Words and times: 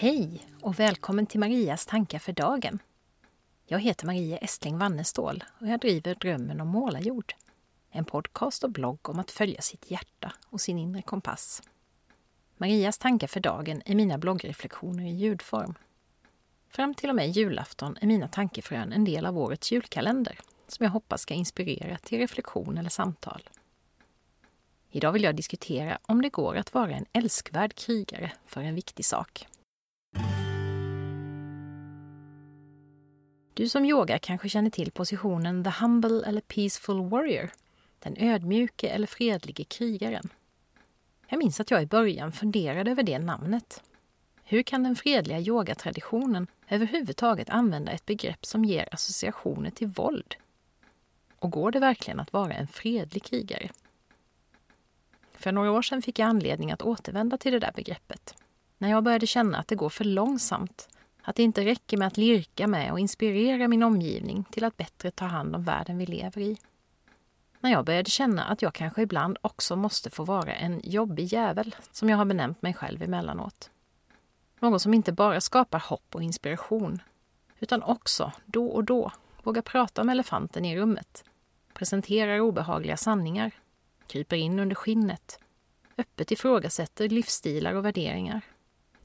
Hej 0.00 0.46
och 0.60 0.80
välkommen 0.80 1.26
till 1.26 1.40
Marias 1.40 1.86
tankar 1.86 2.18
för 2.18 2.32
dagen. 2.32 2.78
Jag 3.66 3.80
heter 3.80 4.06
Maria 4.06 4.38
Estling 4.38 4.78
Wannestål 4.78 5.44
och 5.60 5.66
jag 5.66 5.80
driver 5.80 6.14
Drömmen 6.14 6.60
om 6.60 6.68
målarjord. 6.68 7.34
En 7.90 8.04
podcast 8.04 8.64
och 8.64 8.70
blogg 8.70 9.08
om 9.08 9.18
att 9.18 9.30
följa 9.30 9.60
sitt 9.60 9.90
hjärta 9.90 10.32
och 10.46 10.60
sin 10.60 10.78
inre 10.78 11.02
kompass. 11.02 11.62
Marias 12.56 12.98
tankar 12.98 13.26
för 13.26 13.40
dagen 13.40 13.82
är 13.84 13.94
mina 13.94 14.18
bloggreflektioner 14.18 15.04
i 15.04 15.10
ljudform. 15.10 15.74
Fram 16.68 16.94
till 16.94 17.10
och 17.10 17.16
med 17.16 17.30
julafton 17.30 17.96
är 18.00 18.06
mina 18.06 18.28
tankefrön 18.28 18.92
en 18.92 19.04
del 19.04 19.26
av 19.26 19.38
årets 19.38 19.72
julkalender 19.72 20.38
som 20.68 20.84
jag 20.84 20.90
hoppas 20.90 21.20
ska 21.22 21.34
inspirera 21.34 21.98
till 21.98 22.18
reflektion 22.18 22.78
eller 22.78 22.90
samtal. 22.90 23.48
Idag 24.90 25.12
vill 25.12 25.22
jag 25.22 25.36
diskutera 25.36 25.98
om 26.02 26.22
det 26.22 26.30
går 26.30 26.56
att 26.56 26.74
vara 26.74 26.90
en 26.90 27.06
älskvärd 27.12 27.74
krigare 27.74 28.32
för 28.46 28.60
en 28.60 28.74
viktig 28.74 29.04
sak. 29.04 29.46
Du 33.60 33.68
som 33.68 33.84
yogar 33.84 34.18
kanske 34.18 34.48
känner 34.48 34.70
till 34.70 34.90
positionen 34.90 35.64
the 35.64 35.70
humble 35.70 36.26
eller 36.26 36.40
peaceful 36.40 37.08
warrior, 37.08 37.50
den 37.98 38.16
ödmjuke 38.18 38.88
eller 38.88 39.06
fredlige 39.06 39.64
krigaren. 39.64 40.28
Jag 41.28 41.38
minns 41.38 41.60
att 41.60 41.70
jag 41.70 41.82
i 41.82 41.86
början 41.86 42.32
funderade 42.32 42.90
över 42.90 43.02
det 43.02 43.18
namnet. 43.18 43.82
Hur 44.44 44.62
kan 44.62 44.82
den 44.82 44.96
fredliga 44.96 45.40
yogatraditionen 45.40 46.46
överhuvudtaget 46.68 47.50
använda 47.50 47.92
ett 47.92 48.06
begrepp 48.06 48.46
som 48.46 48.64
ger 48.64 48.88
associationer 48.94 49.70
till 49.70 49.88
våld? 49.88 50.34
Och 51.38 51.50
går 51.50 51.72
det 51.72 51.80
verkligen 51.80 52.20
att 52.20 52.32
vara 52.32 52.52
en 52.52 52.68
fredlig 52.68 53.22
krigare? 53.22 53.70
För 55.32 55.52
några 55.52 55.70
år 55.70 55.82
sedan 55.82 56.02
fick 56.02 56.18
jag 56.18 56.28
anledning 56.28 56.72
att 56.72 56.82
återvända 56.82 57.38
till 57.38 57.52
det 57.52 57.58
där 57.58 57.72
begreppet. 57.74 58.34
När 58.78 58.90
jag 58.90 59.04
började 59.04 59.26
känna 59.26 59.58
att 59.58 59.68
det 59.68 59.74
går 59.76 59.88
för 59.88 60.04
långsamt, 60.04 60.88
att 61.30 61.36
det 61.36 61.42
inte 61.42 61.64
räcker 61.64 61.96
med 61.96 62.06
att 62.06 62.16
lirka 62.16 62.66
med 62.66 62.92
och 62.92 63.00
inspirera 63.00 63.68
min 63.68 63.82
omgivning 63.82 64.44
till 64.50 64.64
att 64.64 64.76
bättre 64.76 65.10
ta 65.10 65.24
hand 65.24 65.56
om 65.56 65.64
världen 65.64 65.98
vi 65.98 66.06
lever 66.06 66.40
i. 66.40 66.58
När 67.60 67.70
jag 67.70 67.84
började 67.84 68.10
känna 68.10 68.44
att 68.44 68.62
jag 68.62 68.74
kanske 68.74 69.02
ibland 69.02 69.38
också 69.40 69.76
måste 69.76 70.10
få 70.10 70.24
vara 70.24 70.54
en 70.54 70.80
jobbig 70.84 71.32
jävel, 71.32 71.76
som 71.92 72.08
jag 72.08 72.16
har 72.16 72.24
benämnt 72.24 72.62
mig 72.62 72.74
själv 72.74 73.02
emellanåt. 73.02 73.70
Någon 74.60 74.80
som 74.80 74.94
inte 74.94 75.12
bara 75.12 75.40
skapar 75.40 75.78
hopp 75.78 76.14
och 76.14 76.22
inspiration, 76.22 77.02
utan 77.58 77.82
också, 77.82 78.32
då 78.46 78.66
och 78.66 78.84
då, 78.84 79.12
vågar 79.42 79.62
prata 79.62 80.02
om 80.02 80.08
elefanten 80.08 80.64
i 80.64 80.76
rummet, 80.76 81.24
presenterar 81.72 82.40
obehagliga 82.40 82.96
sanningar 82.96 83.50
kryper 84.06 84.36
in 84.36 84.58
under 84.58 84.74
skinnet, 84.76 85.38
öppet 85.98 86.30
ifrågasätter 86.30 87.08
livsstilar 87.08 87.74
och 87.74 87.84
värderingar 87.84 88.40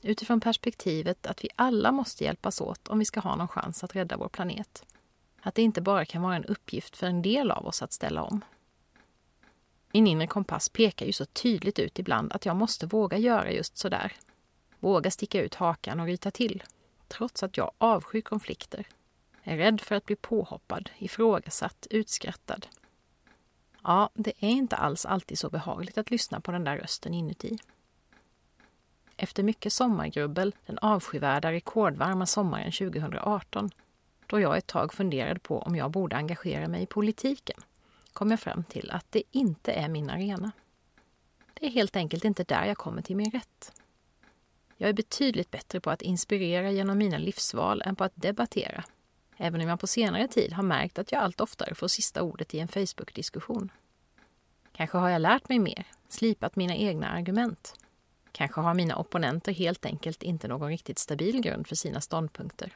utifrån 0.06 0.40
perspektivet 0.40 1.28
att 1.28 1.44
vi 1.44 1.50
alla 1.56 1.92
måste 1.92 2.24
hjälpas 2.24 2.62
åt 2.62 2.88
om 2.88 3.00
vi 3.00 3.06
ska 3.06 3.20
ha 3.20 3.36
någon 3.36 3.48
chans 3.48 3.84
att 3.84 3.96
rädda 3.96 4.18
vår 4.18 4.30
planet. 4.30 4.86
Att 5.42 5.56
det 5.56 5.62
inte 5.62 5.82
bara 5.82 6.06
kan 6.06 6.22
vara 6.22 6.36
en 6.36 6.46
uppgift 6.46 6.98
för 6.98 7.08
en 7.08 7.22
del 7.22 7.52
av 7.52 7.66
oss 7.66 7.82
att 7.82 7.94
ställa 7.94 8.24
om. 8.24 8.42
Min 9.92 10.08
inre 10.08 10.28
kompass 10.28 10.70
pekar 10.70 11.06
ju 11.06 11.12
så 11.12 11.26
tydligt 11.26 11.80
ut 11.80 12.00
ibland 12.00 12.34
att 12.34 12.46
jag 12.46 12.56
måste 12.56 12.86
våga 12.86 13.18
göra 13.18 13.52
just 13.52 13.78
sådär. 13.78 14.14
Våga 14.80 15.12
sticka 15.12 15.42
ut 15.42 15.56
hakan 15.56 16.00
och 16.00 16.06
ryta 16.06 16.32
till, 16.32 16.64
trots 17.08 17.44
att 17.44 17.58
jag 17.58 17.72
avskyr 17.78 18.22
konflikter. 18.22 18.88
Är 19.44 19.58
rädd 19.58 19.82
för 19.82 19.96
att 19.96 20.06
bli 20.06 20.16
påhoppad, 20.16 20.90
ifrågasatt, 20.98 21.88
utskrattad 21.90 22.68
Ja, 23.88 24.10
det 24.14 24.34
är 24.40 24.50
inte 24.50 24.76
alls 24.76 25.06
alltid 25.06 25.40
så 25.40 25.50
behagligt 25.50 25.98
att 25.98 26.12
lyssna 26.12 26.40
på 26.40 26.52
den 26.52 26.64
där 26.64 26.78
rösten 26.78 27.14
inuti. 27.14 27.58
Efter 29.18 29.44
mycket 29.44 29.74
sommargrubbel 29.74 30.56
den 30.66 30.78
avskyvärda 30.78 31.52
rekordvarma 31.52 32.26
sommaren 32.26 32.72
2018, 32.72 33.72
då 34.28 34.40
jag 34.40 34.58
ett 34.58 34.68
tag 34.68 34.94
funderade 34.94 35.40
på 35.40 35.60
om 35.60 35.76
jag 35.76 35.92
borde 35.92 36.16
engagera 36.16 36.68
mig 36.68 36.84
i 36.84 36.86
politiken, 36.86 37.58
kom 38.14 38.32
jag 38.32 38.40
fram 38.40 38.64
till 38.64 38.92
att 38.92 39.06
det 39.10 39.24
inte 39.32 39.72
är 39.72 39.90
min 39.90 40.10
arena. 40.10 40.52
Det 41.54 41.66
är 41.66 41.70
helt 41.70 41.96
enkelt 41.96 42.26
inte 42.26 42.44
där 42.44 42.66
jag 42.66 42.78
kommer 42.78 43.02
till 43.02 43.16
min 43.16 43.32
rätt. 43.32 43.72
Jag 44.78 44.90
är 44.90 44.94
betydligt 44.94 45.52
bättre 45.52 45.80
på 45.80 45.90
att 45.90 46.02
inspirera 46.02 46.72
genom 46.72 46.98
mina 46.98 47.18
livsval 47.18 47.82
än 47.86 47.96
på 47.96 48.04
att 48.04 48.14
debattera 48.16 48.84
även 49.38 49.62
om 49.62 49.68
jag 49.68 49.80
på 49.80 49.88
senare 49.88 50.28
tid 50.28 50.54
har 50.54 50.64
märkt 50.64 51.00
att 51.00 51.12
jag 51.12 51.22
allt 51.22 51.42
oftare 51.42 51.76
får 51.76 51.88
sista 51.88 52.22
ordet 52.22 52.54
i 52.54 52.60
en 52.60 52.68
Facebook-diskussion. 52.68 53.72
Kanske 54.72 54.98
har 54.98 55.10
jag 55.10 55.22
lärt 55.22 55.50
mig 55.50 55.60
mer, 55.60 55.88
slipat 56.10 56.56
mina 56.56 56.76
egna 56.76 57.10
argument. 57.10 57.74
Kanske 58.36 58.62
har 58.62 58.74
mina 58.74 58.96
opponenter 58.96 59.54
helt 59.54 59.86
enkelt 59.86 60.24
inte 60.24 60.48
någon 60.48 60.70
riktigt 60.70 61.00
stabil 61.00 61.42
grund 61.42 61.68
för 61.68 61.76
sina 61.76 62.02
ståndpunkter. 62.02 62.76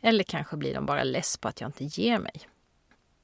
Eller 0.00 0.24
kanske 0.24 0.56
blir 0.56 0.74
de 0.74 0.86
bara 0.86 1.04
less 1.04 1.36
på 1.36 1.48
att 1.48 1.60
jag 1.60 1.68
inte 1.68 1.84
ger 1.84 2.18
mig. 2.18 2.40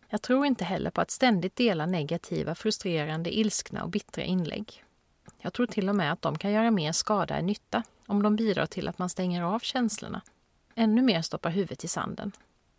Jag 0.09 0.23
tror 0.23 0.47
inte 0.47 0.65
heller 0.65 0.91
på 0.91 1.01
att 1.01 1.11
ständigt 1.11 1.57
dela 1.57 1.87
negativa, 1.87 2.55
frustrerande, 2.55 3.39
ilskna 3.39 3.85
och 3.85 3.91
bittra 3.91 4.23
inlägg. 4.23 4.85
Jag 5.39 5.53
tror 5.53 5.67
till 5.67 5.89
och 5.89 5.97
med 5.97 6.13
att 6.13 6.23
de 6.23 6.39
kan 6.39 6.53
göra 6.53 6.71
mer 6.71 6.93
skada 6.93 7.37
än 7.37 7.47
nytta 7.47 7.83
om 8.07 8.23
de 8.23 8.37
bidrar 8.37 8.67
till 8.67 8.89
att 8.89 8.99
man 8.99 9.09
stänger 9.09 9.43
av 9.43 9.59
känslorna. 9.59 10.23
Ännu 10.75 11.03
mer 11.03 11.23
stoppar 11.23 11.51
huvudet 11.51 11.85
i 11.85 11.89
sanden 11.89 12.33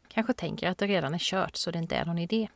kanske 0.07 0.34
tänker 0.34 0.69
att 0.69 0.78
det 0.78 0.88
redan 0.88 1.13
är 1.13 1.19
kört 1.19 1.56
så 1.56 1.72
det 1.72 1.79
inte 1.79 1.95
är 1.95 2.06
någon 2.06 2.17
idé. 2.17 2.47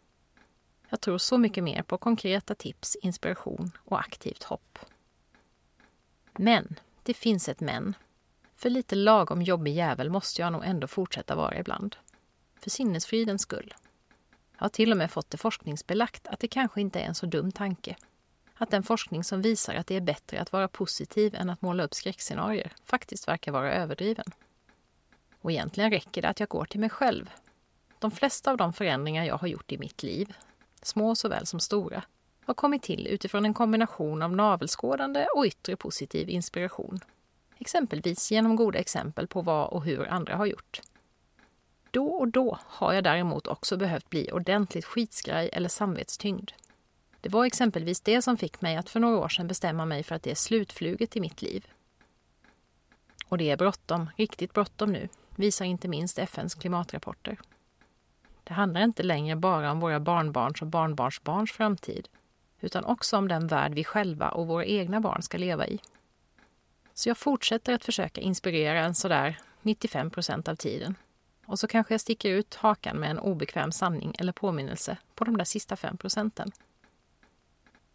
Jag 0.89 1.01
tror 1.01 1.17
så 1.17 1.37
mycket 1.37 1.63
mer 1.63 1.83
på 1.83 1.97
konkreta 1.97 2.55
tips, 2.55 2.95
inspiration 3.01 3.71
och 3.85 3.99
aktivt 3.99 4.43
hopp. 4.43 4.79
Men, 6.37 6.79
det 7.03 7.13
finns 7.13 7.49
ett 7.49 7.59
men. 7.59 7.95
För 8.55 8.69
lite 8.69 8.95
lagom 8.95 9.41
jobbig 9.41 9.73
jävel 9.75 10.09
måste 10.09 10.41
jag 10.41 10.53
nog 10.53 10.65
ändå 10.65 10.87
fortsätta 10.87 11.35
vara 11.35 11.59
ibland. 11.59 11.95
För 12.59 12.69
sinnesfridens 12.69 13.41
skull. 13.41 13.73
Jag 14.57 14.61
har 14.61 14.69
till 14.69 14.91
och 14.91 14.97
med 14.97 15.11
fått 15.11 15.29
det 15.29 15.37
forskningsbelagt 15.37 16.27
att 16.27 16.39
det 16.39 16.47
kanske 16.47 16.81
inte 16.81 16.99
är 16.99 17.05
en 17.05 17.15
så 17.15 17.25
dum 17.25 17.51
tanke. 17.51 17.95
Att 18.53 18.71
den 18.71 18.83
forskning 18.83 19.23
som 19.23 19.41
visar 19.41 19.75
att 19.75 19.87
det 19.87 19.95
är 19.95 20.01
bättre 20.01 20.39
att 20.39 20.51
vara 20.51 20.67
positiv 20.67 21.35
än 21.35 21.49
att 21.49 21.61
måla 21.61 21.83
upp 21.83 21.93
skräckscenarier 21.93 22.71
faktiskt 22.85 23.27
verkar 23.27 23.51
vara 23.51 23.73
överdriven. 23.73 24.25
Och 25.41 25.51
egentligen 25.51 25.91
räcker 25.91 26.21
det 26.21 26.29
att 26.29 26.39
jag 26.39 26.49
går 26.49 26.65
till 26.65 26.79
mig 26.79 26.89
själv 26.89 27.29
de 27.99 28.11
flesta 28.11 28.51
av 28.51 28.57
de 28.57 28.73
förändringar 28.73 29.25
jag 29.25 29.37
har 29.37 29.47
gjort 29.47 29.71
i 29.71 29.77
mitt 29.77 30.03
liv, 30.03 30.33
små 30.81 31.15
såväl 31.15 31.45
som 31.45 31.59
stora, 31.59 32.03
har 32.45 32.53
kommit 32.53 32.83
till 32.83 33.07
utifrån 33.07 33.45
en 33.45 33.53
kombination 33.53 34.21
av 34.21 34.33
navelskådande 34.33 35.27
och 35.35 35.45
yttre 35.45 35.75
positiv 35.75 36.29
inspiration. 36.29 36.99
Exempelvis 37.57 38.31
genom 38.31 38.55
goda 38.55 38.79
exempel 38.79 39.27
på 39.27 39.41
vad 39.41 39.69
och 39.69 39.83
hur 39.83 40.07
andra 40.07 40.35
har 40.35 40.45
gjort. 40.45 40.81
Då 41.91 42.07
och 42.07 42.27
då 42.27 42.59
har 42.65 42.93
jag 42.93 43.03
däremot 43.03 43.47
också 43.47 43.77
behövt 43.77 44.09
bli 44.09 44.31
ordentligt 44.31 44.85
skitskraj 44.85 45.49
eller 45.53 45.69
samvetstyngd. 45.69 46.51
Det 47.21 47.29
var 47.29 47.45
exempelvis 47.45 48.01
det 48.01 48.21
som 48.21 48.37
fick 48.37 48.61
mig 48.61 48.75
att 48.75 48.89
för 48.89 48.99
några 48.99 49.17
år 49.17 49.29
sedan 49.29 49.47
bestämma 49.47 49.85
mig 49.85 50.03
för 50.03 50.15
att 50.15 50.23
det 50.23 50.31
är 50.31 50.35
slutfluget 50.35 51.15
i 51.15 51.21
mitt 51.21 51.41
liv. 51.41 51.67
Och 53.27 53.37
det 53.37 53.51
är 53.51 53.57
bråttom, 53.57 54.09
riktigt 54.17 54.53
bråttom 54.53 54.91
nu, 54.91 55.09
visar 55.35 55.65
inte 55.65 55.87
minst 55.87 56.19
FNs 56.19 56.55
klimatrapporter. 56.55 57.39
Det 58.43 58.53
handlar 58.53 58.81
inte 58.81 59.03
längre 59.03 59.35
bara 59.35 59.71
om 59.71 59.79
våra 59.79 59.99
barnbarns 59.99 60.61
och 60.61 60.67
barnbarnsbarns 60.67 61.51
framtid, 61.51 62.07
utan 62.61 62.85
också 62.85 63.17
om 63.17 63.27
den 63.27 63.47
värld 63.47 63.73
vi 63.73 63.83
själva 63.83 64.29
och 64.29 64.47
våra 64.47 64.65
egna 64.65 65.01
barn 65.01 65.21
ska 65.21 65.37
leva 65.37 65.67
i. 65.67 65.79
Så 66.93 67.09
jag 67.09 67.17
fortsätter 67.17 67.73
att 67.73 67.85
försöka 67.85 68.21
inspirera 68.21 68.79
en 68.79 68.95
sådär 68.95 69.39
95 69.61 70.09
procent 70.09 70.47
av 70.47 70.55
tiden. 70.55 70.95
Och 71.45 71.59
så 71.59 71.67
kanske 71.67 71.93
jag 71.93 72.01
sticker 72.01 72.29
ut 72.29 72.55
hakan 72.55 72.97
med 72.97 73.11
en 73.11 73.19
obekväm 73.19 73.71
sanning 73.71 74.15
eller 74.19 74.31
påminnelse 74.31 74.97
på 75.15 75.23
de 75.23 75.37
där 75.37 75.45
sista 75.45 75.75
fem 75.75 75.97
procenten. 75.97 76.51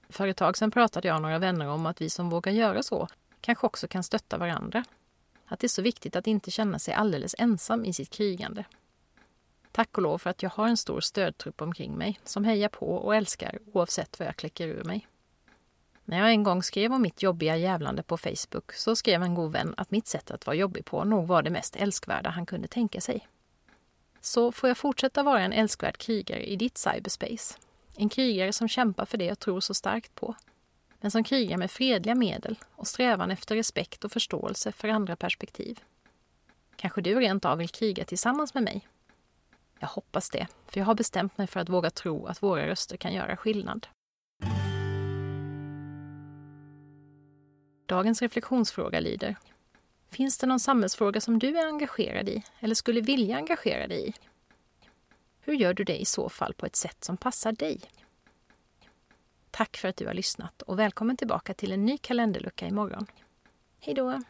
För 0.09 0.29
ett 0.29 0.37
tag 0.37 0.57
sedan 0.57 0.71
pratade 0.71 1.09
jag 1.09 1.15
med 1.15 1.23
några 1.23 1.39
vänner 1.39 1.69
om 1.69 1.87
att 1.87 2.01
vi 2.01 2.11
som 2.11 2.31
vågar 2.31 2.53
göra 2.53 2.83
så 2.83 3.09
kanske 3.41 3.67
också 3.67 3.89
kan 3.89 4.03
stötta 4.03 4.39
varandra. 4.39 4.85
Att 5.47 5.61
det 5.61 5.67
är 5.67 5.69
så 5.69 5.83
viktigt 5.83 6.17
att 6.17 6.27
inte 6.27 6.51
känna 6.51 6.79
sig 6.79 6.95
alldeles 6.95 7.35
ensam 7.39 7.85
i 7.85 7.93
sitt 7.93 8.11
krigande. 8.11 8.65
Tack 9.73 9.97
och 9.99 10.03
lov 10.03 10.19
för 10.19 10.31
att 10.31 10.43
jag 10.43 10.51
har 10.51 10.69
en 10.69 10.77
stor 10.77 11.01
stödtrupp 11.01 11.63
omkring 11.63 11.99
mig 11.99 12.21
som 12.25 12.45
hejar 12.45 12.69
på 12.69 12.87
och 12.87 13.17
älskar 13.17 13.59
oavsett 13.73 14.19
vad 14.19 14.29
jag 14.29 14.37
kläcker 14.37 14.69
ur 14.69 14.85
mig. 14.85 15.07
När 16.05 16.19
jag 16.19 16.31
en 16.31 16.43
gång 16.43 16.63
skrev 16.63 16.93
om 16.93 17.03
mitt 17.03 17.23
jobbiga 17.23 17.57
jävlande 17.57 18.03
på 18.03 18.17
Facebook 18.17 18.73
så 18.73 18.97
skrev 18.97 19.23
en 19.23 19.35
god 19.35 19.53
vän 19.53 19.75
att 19.77 19.91
mitt 19.91 20.07
sätt 20.07 20.31
att 20.31 20.47
vara 20.47 20.57
jobbig 20.57 20.85
på 20.85 21.05
nog 21.05 21.27
var 21.27 21.43
det 21.43 21.51
mest 21.51 21.77
älskvärda 21.77 22.31
han 22.31 22.47
kunde 22.47 22.69
tänka 22.69 23.01
sig. 23.01 23.29
Så 24.21 24.53
får 24.53 24.69
jag 24.69 24.79
fortsätta 24.79 25.23
vara 25.23 25.41
en 25.41 25.53
älskvärd 25.53 25.99
krigare 25.99 26.45
i 26.45 26.57
ditt 26.57 26.79
cyberspace. 26.79 27.59
En 27.97 28.09
krigare 28.09 28.53
som 28.53 28.69
kämpar 28.69 29.05
för 29.05 29.19
det 29.19 29.25
jag 29.25 29.39
tror 29.39 29.61
så 29.61 29.75
starkt 29.75 30.15
på. 30.15 30.35
Men 31.01 31.11
som 31.11 31.25
krigar 31.25 31.57
med 31.57 31.71
fredliga 31.71 32.15
medel 32.15 32.59
och 32.75 32.87
strävan 32.87 33.31
efter 33.31 33.57
respekt 33.57 34.05
och 34.05 34.13
förståelse 34.13 34.73
för 34.73 34.89
andra 34.89 35.17
perspektiv. 35.17 35.81
Kanske 36.77 37.01
du 37.01 37.21
rent 37.21 37.45
av 37.45 37.59
vill 37.59 37.69
kriga 37.69 38.05
tillsammans 38.05 38.55
med 38.55 38.63
mig 38.63 38.87
jag 39.81 39.89
hoppas 39.89 40.31
det, 40.31 40.47
för 40.67 40.81
jag 40.81 40.87
har 40.87 40.95
bestämt 40.95 41.39
mig 41.39 41.47
för 41.47 41.61
att 41.61 41.69
våga 41.69 41.91
tro 41.91 42.27
att 42.27 42.43
våra 42.43 42.67
röster 42.67 42.97
kan 42.97 43.13
göra 43.13 43.37
skillnad. 43.37 43.87
Dagens 47.87 48.23
reflektionsfråga 48.23 49.01
lyder 49.01 49.37
Finns 50.09 50.39
det 50.39 50.47
någon 50.47 50.61
samhällsfråga 50.61 51.21
som 51.21 51.39
du 51.39 51.59
är 51.59 51.67
engagerad 51.67 52.29
i 52.29 52.43
eller 52.61 52.75
skulle 52.75 53.01
vilja 53.01 53.37
engagera 53.37 53.87
dig 53.87 54.09
i? 54.09 54.13
Hur 55.41 55.55
gör 55.55 55.75
du 55.75 55.85
det 55.85 56.01
i 56.01 56.05
så 56.05 56.29
fall 56.29 56.55
på 56.55 56.67
ett 56.67 56.77
sätt 56.77 57.05
som 57.05 57.17
passar 57.17 57.53
dig? 57.53 57.81
Tack 59.51 59.77
för 59.77 59.89
att 59.89 59.97
du 59.97 60.07
har 60.07 60.15
lyssnat 60.15 60.63
och 60.63 60.79
välkommen 60.79 61.17
tillbaka 61.17 61.55
till 61.55 61.73
en 61.73 61.87
ny 61.87 61.99
kalenderlucka 61.99 62.67
imorgon. 62.67 63.07
Hej 63.81 63.95
då! 63.95 64.23